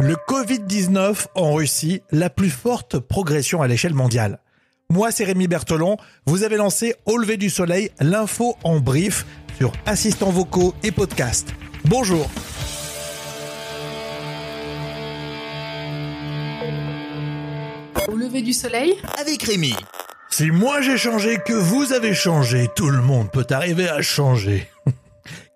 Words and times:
Le 0.00 0.14
Covid-19 0.14 1.26
en 1.34 1.54
Russie, 1.54 2.02
la 2.12 2.30
plus 2.30 2.50
forte 2.50 3.00
progression 3.00 3.62
à 3.62 3.66
l'échelle 3.66 3.94
mondiale. 3.94 4.38
Moi, 4.90 5.10
c'est 5.10 5.24
Rémi 5.24 5.48
Bertolon. 5.48 5.96
Vous 6.24 6.44
avez 6.44 6.56
lancé 6.56 6.94
Au 7.04 7.16
lever 7.16 7.36
du 7.36 7.50
soleil, 7.50 7.90
l'info 7.98 8.56
en 8.62 8.78
brief 8.78 9.26
sur 9.56 9.72
assistants 9.86 10.30
vocaux 10.30 10.72
et 10.84 10.92
podcast. 10.92 11.52
Bonjour. 11.84 12.30
Au 18.06 18.14
lever 18.14 18.42
du 18.42 18.52
soleil 18.52 18.94
Avec 19.18 19.42
Rémi. 19.42 19.74
Si 20.30 20.52
moi 20.52 20.80
j'ai 20.80 20.96
changé, 20.96 21.38
que 21.44 21.54
vous 21.54 21.92
avez 21.92 22.14
changé, 22.14 22.68
tout 22.76 22.90
le 22.90 23.02
monde 23.02 23.32
peut 23.32 23.46
arriver 23.50 23.88
à 23.88 24.00
changer. 24.00 24.68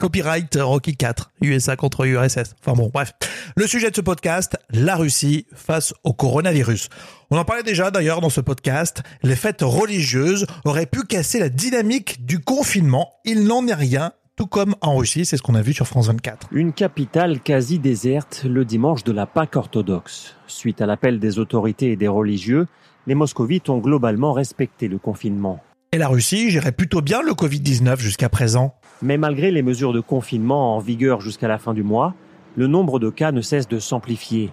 Copyright 0.02 0.58
Rocky 0.60 0.96
4, 0.96 1.30
USA 1.42 1.76
contre 1.76 2.04
URSS. 2.04 2.56
Enfin 2.58 2.72
bon, 2.76 2.90
bref. 2.92 3.12
Le 3.54 3.68
sujet 3.68 3.88
de 3.88 3.94
ce 3.94 4.00
podcast, 4.00 4.56
la 4.72 4.96
Russie 4.96 5.46
face 5.54 5.94
au 6.02 6.12
coronavirus. 6.12 6.88
On 7.30 7.38
en 7.38 7.44
parlait 7.44 7.62
déjà 7.62 7.92
d'ailleurs 7.92 8.20
dans 8.20 8.28
ce 8.28 8.40
podcast. 8.40 9.04
Les 9.22 9.36
fêtes 9.36 9.62
religieuses 9.62 10.44
auraient 10.64 10.86
pu 10.86 11.04
casser 11.04 11.38
la 11.38 11.48
dynamique 11.48 12.26
du 12.26 12.40
confinement. 12.40 13.12
Il 13.24 13.44
n'en 13.44 13.64
est 13.68 13.74
rien. 13.74 14.10
Tout 14.34 14.48
comme 14.48 14.74
en 14.80 14.96
Russie, 14.96 15.24
c'est 15.24 15.36
ce 15.36 15.42
qu'on 15.42 15.54
a 15.54 15.62
vu 15.62 15.72
sur 15.72 15.86
France 15.86 16.08
24. 16.08 16.48
Une 16.50 16.72
capitale 16.72 17.38
quasi 17.38 17.78
déserte 17.78 18.42
le 18.44 18.64
dimanche 18.64 19.04
de 19.04 19.12
la 19.12 19.26
Pâque 19.26 19.54
orthodoxe. 19.54 20.34
Suite 20.48 20.80
à 20.80 20.86
l'appel 20.86 21.20
des 21.20 21.38
autorités 21.38 21.92
et 21.92 21.96
des 21.96 22.08
religieux, 22.08 22.66
les 23.06 23.14
moscovites 23.14 23.68
ont 23.68 23.78
globalement 23.78 24.32
respecté 24.32 24.88
le 24.88 24.98
confinement. 24.98 25.62
Et 25.92 25.98
la 25.98 26.08
Russie 26.08 26.50
gérait 26.50 26.72
plutôt 26.72 27.02
bien 27.02 27.22
le 27.22 27.32
Covid-19 27.32 28.00
jusqu'à 28.00 28.30
présent. 28.30 28.74
Mais 29.02 29.18
malgré 29.18 29.50
les 29.50 29.62
mesures 29.62 29.92
de 29.92 30.00
confinement 30.00 30.76
en 30.76 30.78
vigueur 30.78 31.20
jusqu'à 31.20 31.48
la 31.48 31.58
fin 31.58 31.74
du 31.74 31.82
mois, 31.82 32.14
le 32.56 32.68
nombre 32.68 33.00
de 33.00 33.10
cas 33.10 33.32
ne 33.32 33.40
cesse 33.40 33.66
de 33.66 33.80
s'amplifier. 33.80 34.50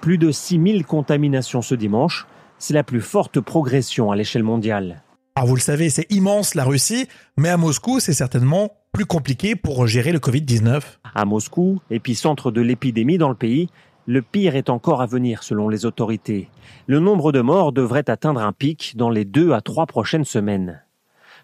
Plus 0.00 0.16
de 0.16 0.30
6000 0.30 0.86
contaminations 0.86 1.60
ce 1.60 1.74
dimanche, 1.74 2.26
c'est 2.58 2.74
la 2.74 2.84
plus 2.84 3.00
forte 3.00 3.40
progression 3.40 4.12
à 4.12 4.16
l'échelle 4.16 4.44
mondiale. 4.44 5.02
Alors 5.34 5.48
vous 5.48 5.56
le 5.56 5.60
savez, 5.60 5.90
c'est 5.90 6.06
immense 6.10 6.54
la 6.54 6.64
Russie, 6.64 7.08
mais 7.36 7.48
à 7.48 7.56
Moscou, 7.56 7.98
c'est 7.98 8.12
certainement 8.12 8.70
plus 8.92 9.06
compliqué 9.06 9.56
pour 9.56 9.86
gérer 9.86 10.12
le 10.12 10.18
Covid-19. 10.18 10.82
À 11.14 11.24
Moscou, 11.24 11.80
épicentre 11.90 12.52
de 12.52 12.60
l'épidémie 12.60 13.18
dans 13.18 13.28
le 13.28 13.34
pays, 13.34 13.68
le 14.06 14.22
pire 14.22 14.56
est 14.56 14.70
encore 14.70 15.02
à 15.02 15.06
venir 15.06 15.42
selon 15.42 15.68
les 15.68 15.86
autorités. 15.86 16.48
Le 16.86 16.98
nombre 17.00 17.32
de 17.32 17.40
morts 17.40 17.72
devrait 17.72 18.08
atteindre 18.10 18.40
un 18.40 18.52
pic 18.52 18.94
dans 18.96 19.10
les 19.10 19.24
deux 19.24 19.52
à 19.52 19.60
trois 19.60 19.86
prochaines 19.86 20.24
semaines. 20.24 20.82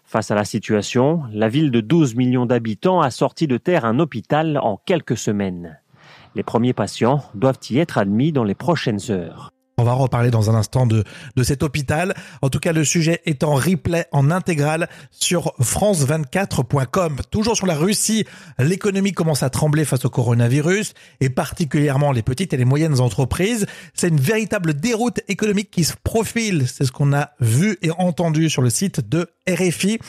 Face 0.07 0.31
à 0.31 0.35
la 0.35 0.45
situation, 0.45 1.23
la 1.33 1.49
ville 1.49 1.69
de 1.69 1.81
12 1.81 2.15
millions 2.15 2.45
d'habitants 2.45 3.01
a 3.01 3.11
sorti 3.11 3.45
de 3.45 3.57
terre 3.57 3.83
un 3.83 3.99
hôpital 3.99 4.57
en 4.57 4.77
quelques 4.77 5.17
semaines. 5.17 5.81
Les 6.33 6.43
premiers 6.43 6.71
patients 6.71 7.25
doivent 7.35 7.59
y 7.69 7.79
être 7.79 7.97
admis 7.97 8.31
dans 8.31 8.45
les 8.45 8.55
prochaines 8.55 9.11
heures. 9.11 9.51
On 9.87 9.91
va 9.91 9.95
reparler 9.95 10.31
dans 10.31 10.49
un 10.49 10.55
instant 10.55 10.85
de, 10.85 11.05
de 11.37 11.43
cet 11.43 11.63
hôpital. 11.63 12.13
En 12.41 12.49
tout 12.49 12.59
cas, 12.59 12.73
le 12.73 12.83
sujet 12.83 13.21
est 13.25 13.45
en 13.45 13.55
replay 13.55 14.05
en 14.11 14.31
intégral 14.31 14.89
sur 15.11 15.53
france24.com. 15.61 17.21
Toujours 17.31 17.55
sur 17.55 17.67
la 17.67 17.75
Russie, 17.75 18.25
l'économie 18.59 19.13
commence 19.13 19.43
à 19.43 19.49
trembler 19.49 19.85
face 19.85 20.03
au 20.03 20.09
coronavirus 20.09 20.93
et 21.21 21.29
particulièrement 21.29 22.11
les 22.11 22.21
petites 22.21 22.53
et 22.53 22.57
les 22.57 22.65
moyennes 22.65 22.99
entreprises. 22.99 23.65
C'est 23.93 24.09
une 24.09 24.19
véritable 24.19 24.73
déroute 24.73 25.21
économique 25.29 25.71
qui 25.71 25.85
se 25.85 25.93
profile. 26.03 26.67
C'est 26.67 26.83
ce 26.83 26.91
qu'on 26.91 27.13
a 27.13 27.29
vu 27.39 27.77
et 27.81 27.91
entendu 27.91 28.49
sur 28.49 28.61
le 28.61 28.69
site 28.69 29.07
de 29.07 29.29
RFI. 29.49 29.99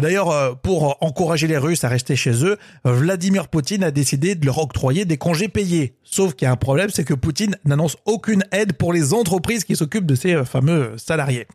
D'ailleurs, 0.00 0.30
euh, 0.30 0.52
pour 0.54 0.96
encourager 1.00 1.46
les 1.46 1.58
Russes 1.58 1.84
à 1.84 1.88
rester 1.88 2.16
chez 2.16 2.44
eux, 2.44 2.56
Vladimir 2.84 3.48
Poutine 3.48 3.84
a 3.84 3.90
décidé 3.90 4.34
de 4.34 4.44
leur 4.46 4.58
octroyer 4.58 5.04
des 5.04 5.18
congés 5.18 5.48
payés. 5.48 5.94
Sauf 6.02 6.34
qu'il 6.34 6.46
y 6.46 6.48
a 6.48 6.52
un 6.52 6.56
problème, 6.56 6.90
c'est 6.90 7.04
que 7.04 7.14
Poutine 7.14 7.56
n'annonce 7.64 7.96
aucune 8.04 8.44
aide 8.50 8.72
pour 8.72 8.92
les 8.92 9.14
entreprises 9.14 9.64
qui 9.64 9.76
s'occupent 9.76 10.06
de 10.06 10.14
ces 10.14 10.34
euh, 10.34 10.44
fameux 10.44 10.94
salariés. 10.96 11.46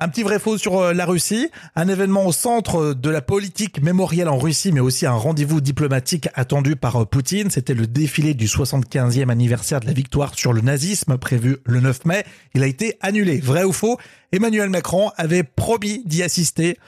Un 0.00 0.08
petit 0.08 0.22
vrai 0.22 0.38
faux 0.38 0.58
sur 0.58 0.78
euh, 0.78 0.92
la 0.92 1.06
Russie, 1.06 1.48
un 1.76 1.88
événement 1.88 2.26
au 2.26 2.32
centre 2.32 2.92
de 2.92 3.08
la 3.08 3.22
politique 3.22 3.80
mémorielle 3.80 4.28
en 4.28 4.36
Russie, 4.36 4.72
mais 4.72 4.80
aussi 4.80 5.06
un 5.06 5.12
rendez-vous 5.12 5.60
diplomatique 5.60 6.28
attendu 6.34 6.76
par 6.76 7.06
Poutine. 7.06 7.50
C'était 7.50 7.72
le 7.72 7.86
défilé 7.86 8.34
du 8.34 8.46
75e 8.46 9.30
anniversaire 9.30 9.80
de 9.80 9.86
la 9.86 9.92
victoire 9.92 10.34
sur 10.34 10.52
le 10.52 10.60
nazisme 10.60 11.16
prévu 11.18 11.58
le 11.64 11.80
9 11.80 12.04
mai. 12.04 12.24
Il 12.54 12.62
a 12.62 12.66
été 12.66 12.98
annulé. 13.00 13.38
Vrai 13.38 13.64
ou 13.64 13.72
faux? 13.72 13.96
Emmanuel 14.32 14.70
Macron 14.70 15.10
avait 15.16 15.44
promis 15.44 16.02
d'y 16.04 16.22
assister. 16.22 16.78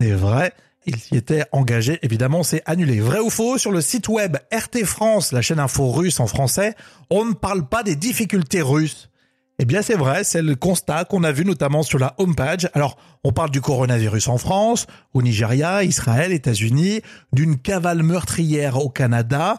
C'est 0.00 0.12
vrai. 0.12 0.52
Il 0.86 0.96
s'y 0.96 1.16
était 1.16 1.44
engagé, 1.50 1.98
évidemment, 2.02 2.44
c'est 2.44 2.62
annulé. 2.64 3.00
Vrai 3.00 3.18
ou 3.18 3.28
faux, 3.28 3.58
sur 3.58 3.72
le 3.72 3.80
site 3.80 4.08
web 4.08 4.36
RT 4.52 4.84
France, 4.84 5.32
la 5.32 5.42
chaîne 5.42 5.58
info 5.58 5.90
russe 5.90 6.20
en 6.20 6.28
français, 6.28 6.74
on 7.10 7.24
ne 7.24 7.32
parle 7.32 7.68
pas 7.68 7.82
des 7.82 7.96
difficultés 7.96 8.62
russes. 8.62 9.10
Eh 9.58 9.64
bien, 9.64 9.82
c'est 9.82 9.94
vrai, 9.94 10.22
c'est 10.22 10.42
le 10.42 10.54
constat 10.54 11.04
qu'on 11.04 11.24
a 11.24 11.32
vu 11.32 11.44
notamment 11.44 11.82
sur 11.82 11.98
la 11.98 12.14
homepage. 12.18 12.68
Alors, 12.74 12.96
on 13.24 13.32
parle 13.32 13.50
du 13.50 13.60
coronavirus 13.60 14.28
en 14.28 14.38
France, 14.38 14.86
au 15.12 15.22
Nigeria, 15.22 15.82
Israël, 15.82 16.30
États-Unis, 16.30 17.00
d'une 17.32 17.58
cavale 17.58 18.02
meurtrière 18.02 18.76
au 18.76 18.90
Canada, 18.90 19.58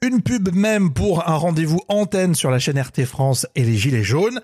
une 0.00 0.22
pub 0.22 0.54
même 0.54 0.92
pour 0.92 1.28
un 1.28 1.34
rendez-vous 1.34 1.80
antenne 1.88 2.36
sur 2.36 2.50
la 2.50 2.60
chaîne 2.60 2.78
RT 2.78 3.04
France 3.04 3.46
et 3.56 3.64
les 3.64 3.76
Gilets 3.76 4.04
jaunes. 4.04 4.40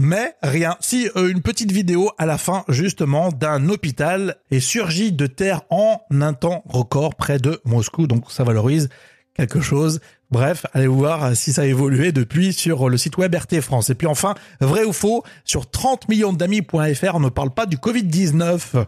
Mais 0.00 0.34
rien. 0.42 0.76
Si 0.80 1.10
euh, 1.16 1.28
une 1.28 1.42
petite 1.42 1.72
vidéo 1.72 2.12
à 2.18 2.26
la 2.26 2.38
fin 2.38 2.64
justement 2.68 3.30
d'un 3.30 3.68
hôpital 3.68 4.36
est 4.52 4.60
surgi 4.60 5.10
de 5.10 5.26
terre 5.26 5.62
en 5.70 6.00
un 6.10 6.34
temps 6.34 6.62
record 6.66 7.16
près 7.16 7.38
de 7.38 7.60
Moscou, 7.64 8.06
donc 8.06 8.30
ça 8.30 8.44
valorise 8.44 8.88
quelque 9.34 9.60
chose. 9.60 10.00
Bref, 10.30 10.66
allez 10.72 10.86
voir 10.86 11.34
si 11.34 11.52
ça 11.52 11.62
a 11.62 11.64
évolué 11.64 12.12
depuis 12.12 12.52
sur 12.52 12.88
le 12.88 12.96
site 12.96 13.16
web 13.16 13.34
RT 13.34 13.60
France. 13.60 13.90
Et 13.90 13.94
puis 13.94 14.06
enfin, 14.06 14.34
vrai 14.60 14.84
ou 14.84 14.92
faux, 14.92 15.24
sur 15.44 15.68
30 15.68 16.08
millions 16.08 16.32
d'amis.fr, 16.32 17.14
on 17.14 17.20
ne 17.20 17.28
parle 17.28 17.50
pas 17.50 17.66
du 17.66 17.78
Covid-19. 17.78 18.84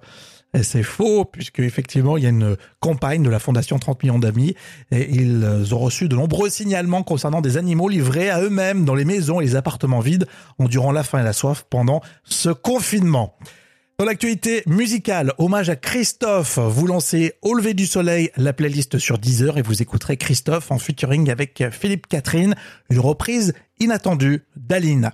C'est 0.63 0.83
faux, 0.83 1.25
puisque 1.25 1.61
effectivement, 1.61 2.17
il 2.17 2.25
y 2.25 2.27
a 2.27 2.31
une 2.31 2.57
campagne 2.81 3.23
de 3.23 3.31
la 3.31 3.39
Fondation 3.39 3.79
30 3.79 4.03
millions 4.03 4.19
d'amis 4.19 4.57
et 4.91 5.09
ils 5.09 5.73
ont 5.73 5.79
reçu 5.79 6.09
de 6.09 6.17
nombreux 6.17 6.51
signalements 6.51 7.05
concernant 7.05 7.41
des 7.41 7.57
animaux 7.57 7.89
livrés 7.89 8.31
à 8.31 8.41
eux-mêmes 8.41 8.85
dans 8.85 8.97
les 8.97 9.05
maisons 9.05 9.41
et 9.41 9.45
les 9.45 9.55
appartements 9.55 10.01
vides 10.01 10.27
endurant 10.59 10.91
la 10.91 11.05
faim 11.05 11.21
et 11.21 11.25
la 11.25 11.33
soif 11.33 11.67
pendant 11.71 12.01
ce 12.25 12.51
confinement. 12.51 13.37
Dans 14.01 14.07
l'actualité 14.07 14.63
musicale, 14.67 15.35
hommage 15.37 15.69
à 15.69 15.77
Christophe, 15.77 16.59
vous 16.59 16.87
lancez 16.87 17.35
Au 17.43 17.53
lever 17.53 17.75
du 17.75 17.85
soleil, 17.87 18.31
la 18.39 18.55
playlist 18.55 18.99
sur 18.99 19.19
10 19.19 19.43
heures 19.43 19.59
et 19.59 19.63
vous 19.63 19.83
écouterez 19.83 20.17
Christophe 20.17 20.71
en 20.71 20.79
featuring 20.79 21.31
avec 21.31 21.63
Philippe 21.71 22.07
Catherine, 22.07 22.55
une 22.89 22.99
reprise 22.99 23.53
inattendue 23.79 24.47
d'Aline. 24.57 25.11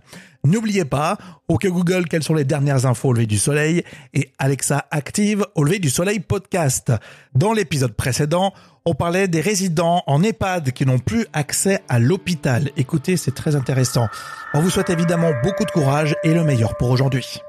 N'oubliez 0.46 0.84
pas, 0.84 1.18
OK 1.48 1.66
Google, 1.66 2.06
quelles 2.06 2.22
sont 2.22 2.34
les 2.34 2.44
dernières 2.44 2.86
infos 2.86 3.08
au 3.08 3.12
lever 3.12 3.26
du 3.26 3.36
soleil 3.36 3.82
et 4.14 4.30
Alexa 4.38 4.86
Active 4.92 5.44
au 5.56 5.64
lever 5.64 5.80
du 5.80 5.90
soleil 5.90 6.20
podcast. 6.20 6.92
Dans 7.34 7.52
l'épisode 7.52 7.94
précédent, 7.94 8.52
on 8.84 8.94
parlait 8.94 9.26
des 9.26 9.40
résidents 9.40 10.04
en 10.06 10.22
EHPAD 10.22 10.70
qui 10.70 10.86
n'ont 10.86 11.00
plus 11.00 11.26
accès 11.32 11.80
à 11.88 11.98
l'hôpital. 11.98 12.70
Écoutez, 12.76 13.16
c'est 13.16 13.34
très 13.34 13.56
intéressant. 13.56 14.06
On 14.54 14.60
vous 14.60 14.70
souhaite 14.70 14.90
évidemment 14.90 15.32
beaucoup 15.42 15.64
de 15.64 15.70
courage 15.72 16.14
et 16.22 16.32
le 16.32 16.44
meilleur 16.44 16.76
pour 16.76 16.90
aujourd'hui. 16.90 17.40